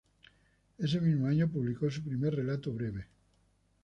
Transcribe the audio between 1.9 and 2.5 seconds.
su primer